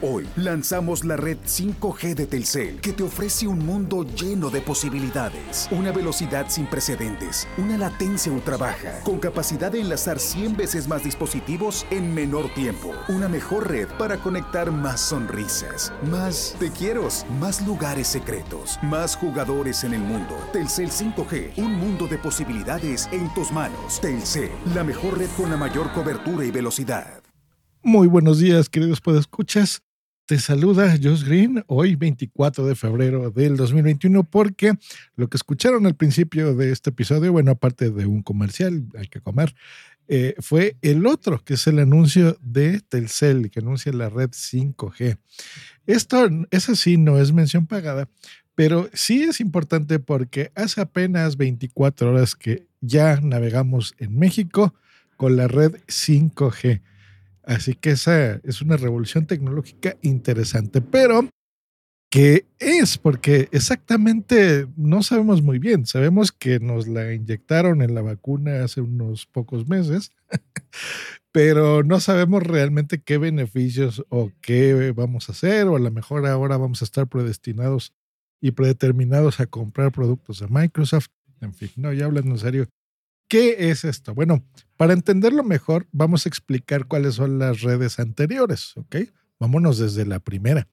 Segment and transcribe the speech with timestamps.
[0.00, 5.68] Hoy lanzamos la red 5G de Telcel que te ofrece un mundo lleno de posibilidades,
[5.72, 11.02] una velocidad sin precedentes, una latencia ultra baja, con capacidad de enlazar 100 veces más
[11.02, 17.08] dispositivos en menor tiempo, una mejor red para conectar más sonrisas, más te quiero,
[17.40, 20.36] más lugares secretos, más jugadores en el mundo.
[20.52, 24.00] Telcel 5G, un mundo de posibilidades en tus manos.
[24.00, 27.20] Telcel, la mejor red con la mayor cobertura y velocidad.
[27.82, 29.82] Muy buenos días, queridos podescuchas.
[30.28, 34.74] Te saluda Josh Green hoy 24 de febrero del 2021 porque
[35.16, 39.22] lo que escucharon al principio de este episodio, bueno, aparte de un comercial, hay que
[39.22, 39.54] comer,
[40.06, 45.16] eh, fue el otro, que es el anuncio de Telcel, que anuncia la red 5G.
[45.86, 48.06] Esto, es así, no es mención pagada,
[48.54, 54.74] pero sí es importante porque hace apenas 24 horas que ya navegamos en México
[55.16, 56.82] con la red 5G.
[57.48, 61.26] Así que esa es una revolución tecnológica interesante, pero
[62.10, 62.98] ¿qué es?
[62.98, 65.86] Porque exactamente no sabemos muy bien.
[65.86, 70.12] Sabemos que nos la inyectaron en la vacuna hace unos pocos meses,
[71.32, 76.26] pero no sabemos realmente qué beneficios o qué vamos a hacer, o a lo mejor
[76.26, 77.94] ahora vamos a estar predestinados
[78.42, 81.08] y predeterminados a comprar productos de Microsoft.
[81.40, 82.68] En fin, no, ya hablando en serio,
[83.28, 84.14] ¿Qué es esto?
[84.14, 84.42] Bueno,
[84.78, 88.96] para entenderlo mejor, vamos a explicar cuáles son las redes anteriores, ¿ok?
[89.40, 90.68] Vámonos desde la primera.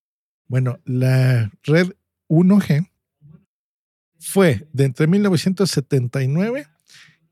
[0.47, 1.91] Bueno, la red
[2.29, 2.87] 1G
[4.19, 6.67] fue de entre 1979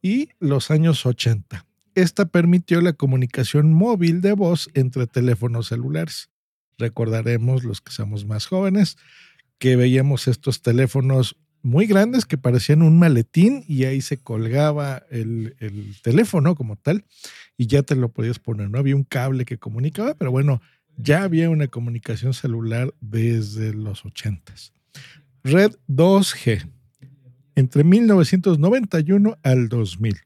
[0.02, 1.64] y los años 80.
[1.94, 6.32] Esta permitió la comunicación móvil de voz entre teléfonos celulares.
[6.80, 8.98] Recordaremos los que somos más jóvenes
[9.60, 15.56] que veíamos estos teléfonos muy grandes que parecían un maletín y ahí se colgaba el,
[16.04, 17.06] teléfono como tal
[17.58, 18.70] y ya te lo podías poner.
[18.70, 20.62] No había un cable que comunicaba, pero bueno,
[20.98, 24.54] ya había una comunicación celular desde los 80.
[25.46, 26.70] Red 2G,
[27.56, 30.18] entre 1991 al 2000,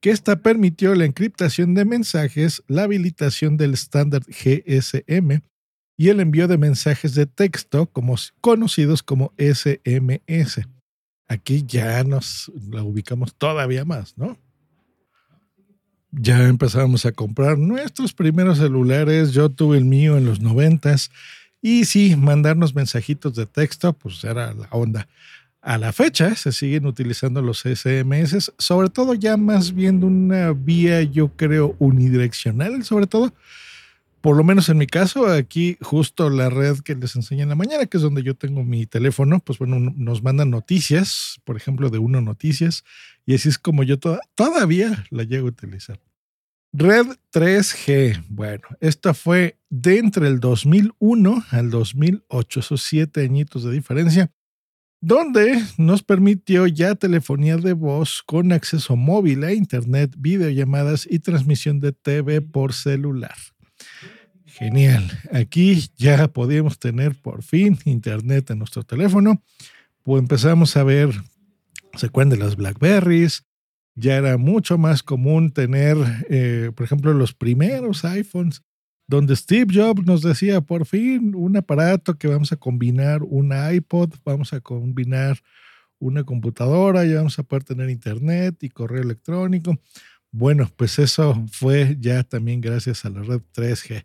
[0.00, 5.42] que esta permitió la encriptación de mensajes, la habilitación del estándar GSM,
[5.98, 10.60] y el envío de mensajes de texto como, conocidos como SMS.
[11.26, 14.38] Aquí ya nos la ubicamos todavía más, ¿no?
[16.12, 19.32] Ya empezamos a comprar nuestros primeros celulares.
[19.32, 21.10] Yo tuve el mío en los noventas.
[21.60, 25.08] Y sí, mandarnos mensajitos de texto, pues era la onda.
[25.60, 31.02] A la fecha se siguen utilizando los SMS, sobre todo ya más viendo una vía,
[31.02, 33.34] yo creo, unidireccional, sobre todo
[34.20, 37.54] por lo menos en mi caso, aquí justo la red que les enseñé en la
[37.54, 41.90] mañana, que es donde yo tengo mi teléfono, pues bueno, nos mandan noticias, por ejemplo,
[41.90, 42.84] de Uno Noticias,
[43.26, 46.00] y así es como yo todavía la llego a utilizar.
[46.72, 53.72] Red 3G, bueno, esta fue de entre el 2001 al 2008, esos siete añitos de
[53.72, 54.30] diferencia,
[55.00, 61.80] donde nos permitió ya telefonía de voz con acceso móvil a Internet, videollamadas y transmisión
[61.80, 63.36] de TV por celular.
[64.58, 65.08] Genial.
[65.30, 69.40] Aquí ya podíamos tener por fin internet en nuestro teléfono.
[70.04, 71.10] Empezamos a ver,
[71.94, 73.44] se de las Blackberries.
[73.94, 75.96] Ya era mucho más común tener,
[76.28, 78.62] eh, por ejemplo, los primeros iPhones,
[79.06, 84.14] donde Steve Jobs nos decía, por fin, un aparato que vamos a combinar un iPod,
[84.24, 85.38] vamos a combinar
[86.00, 89.78] una computadora, ya vamos a poder tener internet y correo electrónico.
[90.32, 94.04] Bueno, pues eso fue ya también gracias a la red 3G.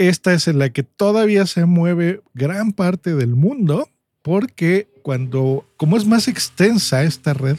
[0.00, 3.86] Esta es en la que todavía se mueve gran parte del mundo
[4.22, 7.58] porque cuando, como es más extensa esta red,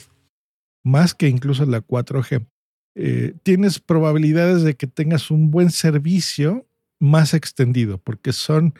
[0.83, 2.47] más que incluso la 4G,
[2.95, 6.65] eh, tienes probabilidades de que tengas un buen servicio
[6.99, 8.73] más extendido, porque son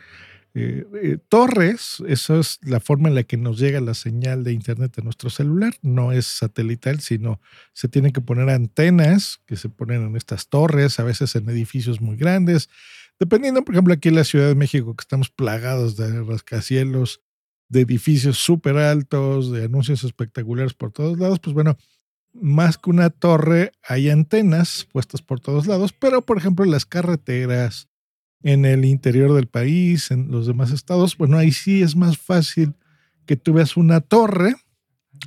[0.54, 4.52] eh, eh, torres, eso es la forma en la que nos llega la señal de
[4.52, 7.40] Internet a nuestro celular, no es satelital, sino
[7.72, 12.00] se tienen que poner antenas que se ponen en estas torres, a veces en edificios
[12.00, 12.68] muy grandes,
[13.22, 17.20] dependiendo, por ejemplo, aquí en la Ciudad de México, que estamos plagados de rascacielos,
[17.68, 21.78] de edificios súper altos, de anuncios espectaculares por todos lados, pues bueno,
[22.32, 26.84] más que una torre, hay antenas puestas por todos lados, pero por ejemplo en las
[26.84, 27.88] carreteras,
[28.42, 32.74] en el interior del país, en los demás estados, bueno, ahí sí es más fácil
[33.24, 34.56] que tú veas una torre,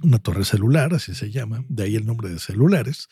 [0.04, 3.08] una torre celular, así se llama, de ahí el nombre de celulares.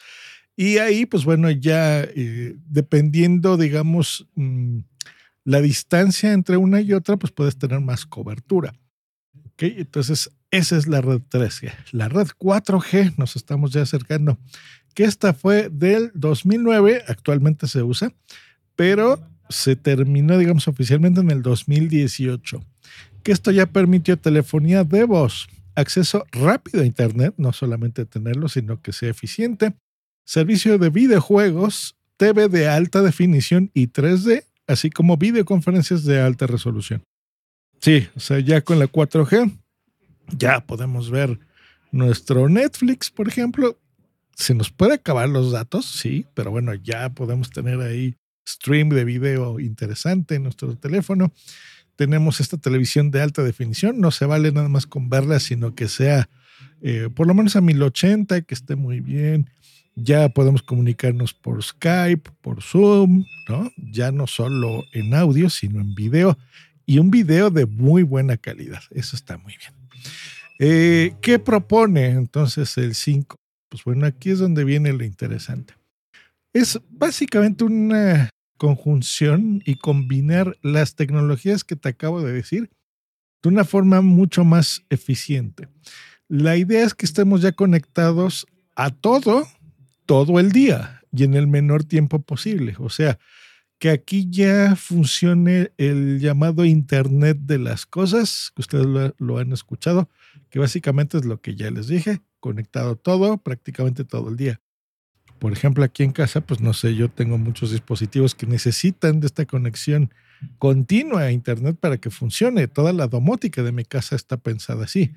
[0.55, 4.79] Y ahí, pues bueno, ya eh, dependiendo, digamos, mm,
[5.45, 8.73] la distancia entre una y otra, pues puedes tener más cobertura.
[9.45, 9.63] ¿Ok?
[9.63, 11.71] Entonces, esa es la red 3G.
[11.91, 14.37] La red 4G nos estamos ya acercando,
[14.93, 18.13] que esta fue del 2009, actualmente se usa,
[18.75, 22.63] pero se terminó, digamos, oficialmente en el 2018,
[23.23, 28.81] que esto ya permitió telefonía de voz, acceso rápido a Internet, no solamente tenerlo, sino
[28.81, 29.73] que sea eficiente,
[30.25, 37.03] servicio de videojuegos, TV de alta definición y 3D, así como videoconferencias de alta resolución.
[37.81, 39.51] Sí, o sea, ya con la 4G,
[40.37, 41.39] ya podemos ver
[41.91, 43.77] nuestro Netflix, por ejemplo.
[44.35, 48.15] Se nos puede acabar los datos, sí, pero bueno, ya podemos tener ahí
[48.47, 51.31] stream de video interesante en nuestro teléfono.
[51.95, 55.87] Tenemos esta televisión de alta definición, no se vale nada más con verla, sino que
[55.87, 56.29] sea
[56.81, 59.49] eh, por lo menos a 1080, que esté muy bien.
[59.95, 63.71] Ya podemos comunicarnos por Skype, por Zoom, ¿no?
[63.77, 66.37] Ya no solo en audio, sino en video.
[66.85, 68.81] Y un video de muy buena calidad.
[68.91, 69.73] Eso está muy bien.
[70.59, 73.35] Eh, ¿Qué propone entonces el 5?
[73.69, 75.73] Pues bueno, aquí es donde viene lo interesante.
[76.53, 82.69] Es básicamente una conjunción y combinar las tecnologías que te acabo de decir
[83.41, 85.67] de una forma mucho más eficiente.
[86.29, 89.45] La idea es que estemos ya conectados a todo,
[90.05, 92.75] todo el día y en el menor tiempo posible.
[92.79, 93.19] O sea,
[93.79, 100.09] que aquí ya funcione el llamado Internet de las cosas, que ustedes lo, han escuchado,
[100.49, 104.61] que básicamente es lo que ya les dije, conectado todo, prácticamente todo el día.
[105.37, 109.27] Por ejemplo, aquí en casa, pues no sé, yo tengo muchos dispositivos que necesitan de
[109.27, 110.13] esta conexión
[110.59, 112.67] continua a Internet para que funcione.
[112.67, 115.11] Toda la domótica de mi casa está pensada así.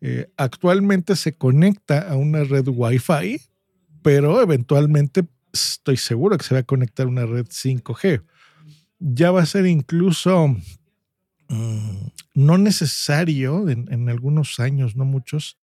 [0.00, 3.40] Eh, actualmente se conecta a una red Wi-Fi,
[4.04, 8.22] pero eventualmente estoy seguro que se va a conectar una red 5G.
[8.98, 10.48] Ya va a ser incluso
[11.48, 15.56] mm, no necesario en, algunos años, no muchos,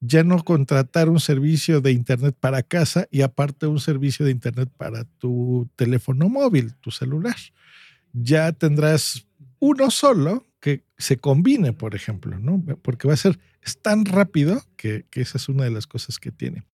[0.00, 4.70] ya no contratar un servicio de Internet para casa y aparte un servicio de Internet
[4.74, 7.36] para tu teléfono móvil, tu celular.
[8.14, 9.26] Ya tendrás
[9.58, 12.64] uno solo que se combine, por ejemplo, ¿no?
[12.80, 13.38] Porque va a ser,
[13.82, 16.64] tan rápido que esa es una de las cosas que tiene.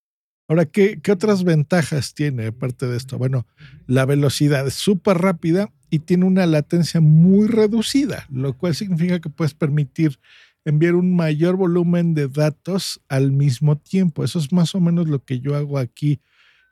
[0.53, 3.17] Ahora, ¿qué, ¿qué, otras ventajas tiene aparte de esto?
[3.17, 3.47] Bueno,
[3.87, 9.31] la velocidad es súper rápida y tiene una latencia muy reducida, lo cual significa que
[9.31, 10.19] puedes permitir
[10.67, 14.25] enviar un mayor volumen de datos al mismo tiempo.
[14.25, 16.21] Eso es más o menos lo que yo hago aquí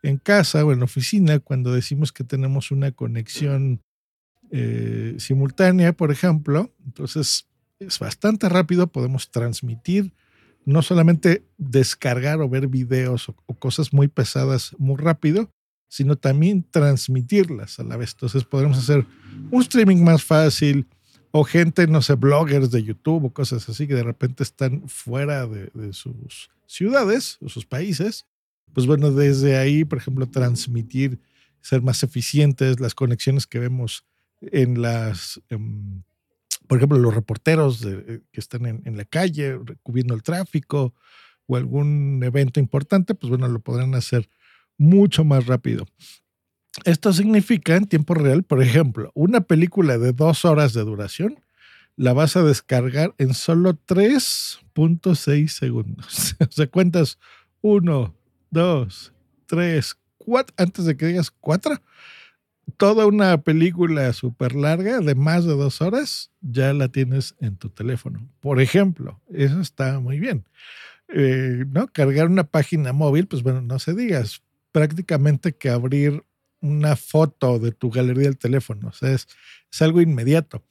[0.02, 3.80] en casa o en la oficina cuando decimos que tenemos una conexión
[4.50, 6.70] eh, simultánea, por ejemplo.
[6.84, 7.46] Entonces
[7.78, 10.12] es bastante rápido, podemos transmitir,
[10.64, 15.50] no solamente descargar o ver videos o, cosas muy pesadas muy rápido,
[15.88, 18.12] sino también transmitirlas a la vez.
[18.12, 19.04] Entonces podremos hacer
[19.50, 20.86] un streaming más fácil,
[21.32, 25.46] o gente, no sé, bloggers de YouTube o cosas así que de repente están fuera
[25.46, 28.26] de, sus ciudades o sus países,
[28.72, 31.20] pues bueno, desde ahí, por ejemplo, transmitir,
[31.60, 34.04] ser más eficientes, las conexiones que vemos
[34.40, 36.04] en las, en,
[36.70, 40.94] por ejemplo, los reporteros de, eh, que están en, en, la calle cubriendo el tráfico
[41.46, 44.30] o algún evento importante, pues bueno, lo podrán hacer
[44.78, 45.84] mucho más rápido.
[46.84, 51.40] Esto significa en tiempo real, por ejemplo, una película de dos horas de duración
[51.96, 56.36] la vas a descargar en solo 3.6 segundos.
[56.40, 57.18] o sea, cuentas
[57.62, 58.14] uno,
[58.48, 59.12] dos,
[59.46, 61.82] tres, cuatro, antes de que digas cuatro,
[62.70, 67.70] toda una película súper larga de más de dos horas ya la tienes en tu
[67.70, 68.28] teléfono.
[68.40, 70.44] Por ejemplo, eso está muy bien.
[71.08, 71.88] Eh, ¿no?
[71.88, 76.24] Cargar una página móvil, pues bueno, no se digas, prácticamente que abrir
[76.60, 78.88] una foto de tu galería del teléfono.
[78.88, 79.26] O sea, es,
[79.80, 80.62] algo inmediato.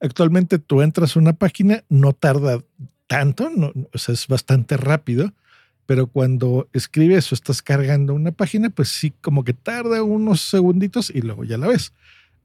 [0.00, 2.62] Actualmente tú entras a una página, no tarda
[3.06, 5.32] tanto, no, o sea, es bastante rápido.
[5.86, 11.10] Pero cuando escribes o estás cargando una página, pues sí, como que tarda unos segunditos
[11.10, 11.92] y luego ya la ves.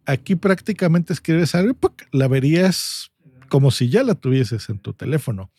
[0.05, 1.77] Aquí prácticamente escribes algo,
[2.11, 3.11] la verías
[3.49, 5.51] como si ya la tuvieses en tu teléfono.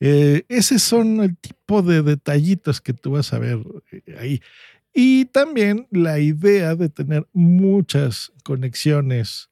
[0.00, 3.58] Eh, ese son el tipo de detallitos que tú vas a ver
[3.92, 4.42] eh, ahí.
[4.92, 9.50] Y también la idea de tener muchas conexiones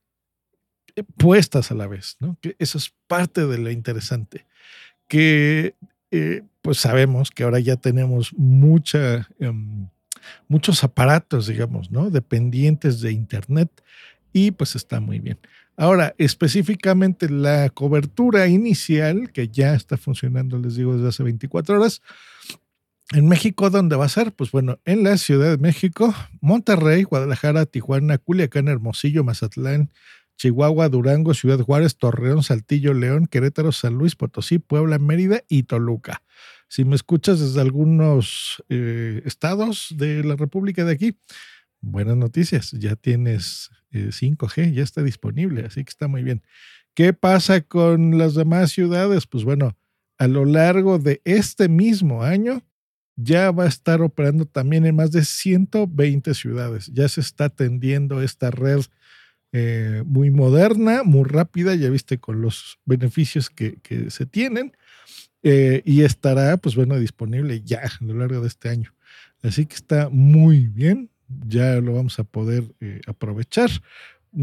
[0.97, 2.37] eh, puestas a la vez, ¿no?
[2.59, 4.47] Eso es parte de lo interesante.
[5.07, 5.77] Que
[6.62, 9.88] pues sabemos que ahora ya tenemos em,
[10.49, 12.11] muchos aparatos, digamos, ¿no?
[12.11, 13.71] Dependientes de Internet
[14.33, 15.38] y pues está muy bien.
[15.77, 22.03] Ahora, específicamente la cobertura inicial, que ya está funcionando, les digo, desde hace 24 horas.
[23.12, 24.33] En México, ¿dónde va a ser?
[24.33, 29.91] Pues bueno, en la Ciudad de México, Monterrey, Guadalajara, Tijuana, Culiacán, Hermosillo, Mazatlán,
[30.38, 36.23] Chihuahua, Durango, Ciudad Juárez, Torreón, Saltillo, León, Querétaro, San Luis, Potosí, Puebla, Mérida y Toluca.
[36.68, 41.18] Si me escuchas desde algunos eh, estados de la República de aquí,
[41.80, 46.42] buenas noticias, ya tienes 5G, eh, ya está disponible, así que está muy bien.
[46.95, 49.26] ¿Qué pasa con las demás ciudades?
[49.26, 49.76] Pues bueno,
[50.18, 52.62] a lo largo de este mismo año
[53.16, 56.87] ya va a estar operando también en más de 120 ciudades.
[56.92, 58.83] Ya se está atendiendo esta red
[59.52, 63.78] eh, muy moderna, muy rápida, ya viste con los beneficios que,
[64.11, 64.76] se tienen,
[65.43, 68.95] eh, y estará, pues bueno, disponible ya a lo largo de este año.
[69.43, 71.11] Así que está muy bien,
[71.47, 73.71] ya lo vamos a poder eh, aprovechar.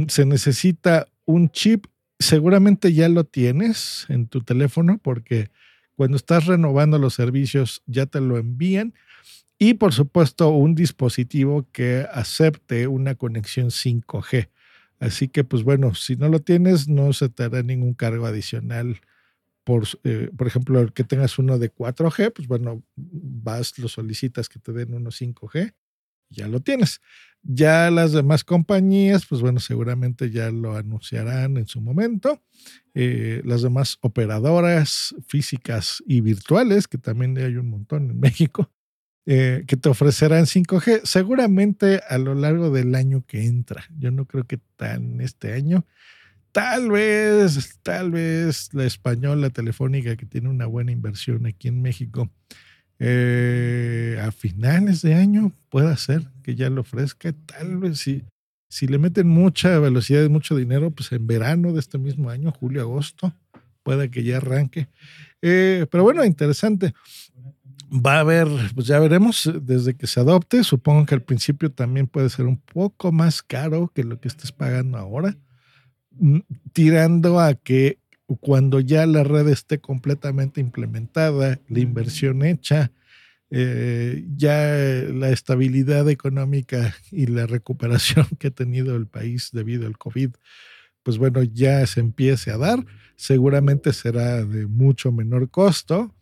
[0.07, 1.85] Se necesita un chip,
[2.17, 5.51] seguramente ya lo tienes en tu teléfono porque
[5.95, 8.93] cuando estás renovando los servicios ya te lo envían.
[9.57, 14.50] Y por supuesto un dispositivo que acepte una conexión 5G.
[14.99, 19.01] Así que pues bueno, si no lo tienes no se te hará ningún cargo adicional.
[19.65, 24.59] Por, eh, por ejemplo, que tengas uno de 4G, pues bueno, vas, lo solicitas que
[24.59, 25.73] te den uno 5G
[26.29, 27.01] ya lo tienes.
[27.43, 32.41] Ya las demás compañías, pues bueno, seguramente ya lo anunciarán en su momento.
[32.95, 38.71] Eh, las demás operadoras físicas y virtuales, que también hay un montón en México,
[39.25, 43.86] eh, que te ofrecerán 5G, seguramente a lo largo del año que entra.
[43.98, 45.86] Yo no creo que tan este año.
[46.51, 52.32] Tal vez, tal vez la española telefónica que tiene una buena inversión aquí en México
[52.98, 57.34] eh, a finales de año puede ser que ya lo ofrezca.
[57.46, 58.24] Tal vez si,
[58.70, 62.51] si le meten mucha velocidad y mucho dinero, pues en verano de este mismo año,
[62.51, 63.34] julio, agosto,
[63.84, 64.88] puede que ya arranque.
[65.41, 66.94] Eh, pero bueno, interesante.
[67.95, 70.63] Va a haber, pues ya veremos desde que se adopte.
[70.63, 74.51] Supongo que al principio también puede ser un poco más caro que lo que estés
[74.51, 75.37] pagando ahora,
[76.11, 76.39] mm,
[76.73, 77.99] tirando a que
[78.41, 82.91] cuando ya la red esté completamente implementada, la inversión hecha,
[83.51, 84.57] eh, ya
[85.13, 90.31] la estabilidad económica y la recuperación que ha tenido el país debido al COVID,
[91.03, 92.83] pues bueno, ya se empiece a dar,
[93.15, 96.14] seguramente será de mucho menor costo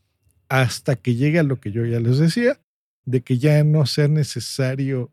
[0.53, 2.61] hasta que llegue a lo que yo ya les decía,
[3.05, 5.11] de que ya no sea necesario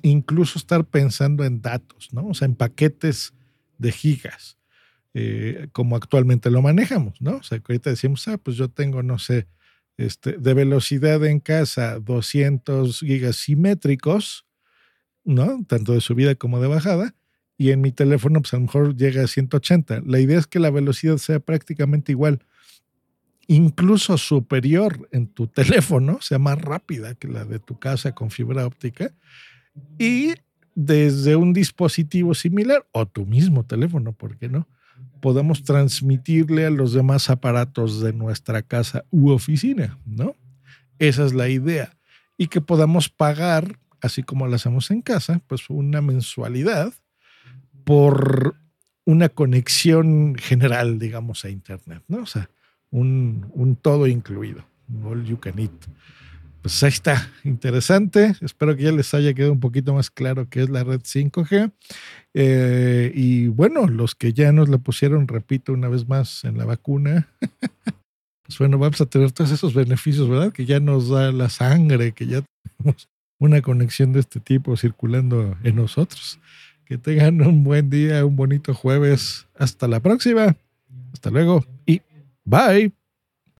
[0.00, 2.28] incluso estar pensando en datos, ¿no?
[2.28, 3.34] O sea, en paquetes
[3.76, 4.56] de gigas
[5.12, 7.36] eh, como actualmente lo manejamos, ¿no?
[7.36, 9.48] O sea, que ahorita decimos, ah, pues yo tengo, no sé,
[9.98, 14.46] este, de velocidad en casa 200 gigas simétricos,
[15.24, 15.62] ¿no?
[15.68, 17.14] Tanto de subida como de bajada,
[17.58, 20.04] y en mi teléfono, pues a lo mejor llega a 180.
[20.06, 22.40] La idea es que la velocidad sea prácticamente igual,
[23.50, 28.66] incluso superior en tu teléfono, sea más rápida que la de tu casa con fibra
[28.66, 29.12] óptica,
[29.98, 30.34] y
[30.74, 34.66] desde un dispositivo similar o tu mismo teléfono, ¿por qué no?
[35.20, 40.34] podemos transmitirle a los demás aparatos de nuestra casa u oficina, ¿no?
[40.98, 41.96] Esa es la idea.
[42.36, 46.92] Y que podamos pagar, así como lo hacemos en casa, pues una mensualidad
[47.84, 48.56] por
[49.04, 52.22] una conexión general, digamos, a Internet, ¿no?
[52.22, 52.50] O sea,
[52.90, 54.64] un, un todo incluido,
[55.04, 55.70] all you can eat.
[56.62, 58.34] Pues ahí está, interesante.
[58.42, 61.72] Espero que ya les haya quedado un poquito más claro qué es la red 5G.
[62.34, 66.66] Eh, y bueno, los que ya nos la pusieron, repito una vez más, en la
[66.66, 67.28] vacuna,
[68.44, 70.52] pues bueno, vamos a tener todos esos beneficios, ¿verdad?
[70.52, 72.42] Que ya nos da la sangre, que ya
[72.76, 76.38] tenemos una conexión de este tipo circulando en nosotros.
[76.84, 79.46] Que tengan un buen día, un bonito jueves.
[79.56, 80.56] Hasta la próxima.
[81.12, 82.02] Hasta luego y
[82.46, 82.92] bye.